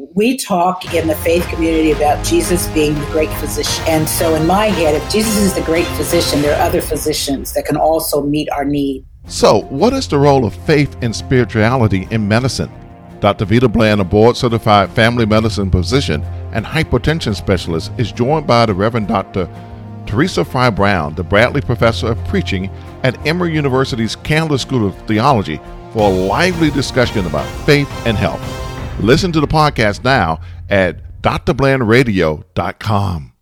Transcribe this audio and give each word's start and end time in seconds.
We 0.00 0.36
talk 0.36 0.94
in 0.94 1.08
the 1.08 1.16
faith 1.16 1.46
community 1.48 1.90
about 1.90 2.24
Jesus 2.24 2.68
being 2.68 2.94
the 2.94 3.06
great 3.06 3.30
physician. 3.38 3.84
And 3.88 4.08
so, 4.08 4.36
in 4.36 4.46
my 4.46 4.66
head, 4.66 4.94
if 4.94 5.10
Jesus 5.10 5.36
is 5.38 5.54
the 5.54 5.62
great 5.62 5.86
physician, 5.96 6.40
there 6.40 6.56
are 6.56 6.62
other 6.62 6.80
physicians 6.80 7.52
that 7.54 7.64
can 7.64 7.76
also 7.76 8.22
meet 8.22 8.48
our 8.50 8.64
need. 8.64 9.04
So, 9.26 9.62
what 9.62 9.92
is 9.92 10.06
the 10.06 10.18
role 10.18 10.44
of 10.44 10.54
faith 10.54 10.96
and 11.02 11.14
spirituality 11.14 12.06
in 12.12 12.28
medicine? 12.28 12.70
Dr. 13.18 13.44
Veita 13.44 13.72
Bland, 13.72 14.00
a 14.00 14.04
board 14.04 14.36
certified 14.36 14.90
family 14.90 15.26
medicine 15.26 15.70
physician 15.70 16.22
and 16.52 16.64
hypertension 16.64 17.34
specialist, 17.34 17.90
is 17.98 18.12
joined 18.12 18.46
by 18.46 18.66
the 18.66 18.74
Reverend 18.74 19.08
Dr. 19.08 19.48
Teresa 20.06 20.44
Fry 20.44 20.70
Brown, 20.70 21.16
the 21.16 21.24
Bandy 21.24 21.60
Professor 21.60 22.12
of 22.12 22.24
Preaching 22.26 22.70
at 23.02 23.26
Emory 23.26 23.52
University's 23.52 24.14
Candler 24.14 24.58
School 24.58 24.86
of 24.86 24.96
Theology, 25.08 25.60
for 25.92 26.08
a 26.08 26.14
lively 26.14 26.70
discussion 26.70 27.26
about 27.26 27.46
faith 27.66 27.90
and 28.06 28.16
health. 28.16 28.57
Listen 29.00 29.30
to 29.32 29.40
the 29.40 29.46
podcast 29.46 30.02
now 30.02 30.40
at 30.68 31.22
drblandradio.com. 31.22 33.32